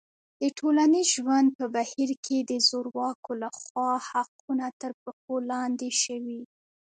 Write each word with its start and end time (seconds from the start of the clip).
د 0.41 0.43
ټولنیز 0.57 1.07
ژوند 1.17 1.47
په 1.57 1.65
بهیر 1.75 2.11
کې 2.25 2.37
د 2.41 2.51
زورواکو 2.67 3.31
لخوا 3.43 3.91
حقونه 4.09 4.67
تر 4.81 4.91
پښو 5.01 5.35
لاندې 5.51 5.89
شوي. 6.03 6.41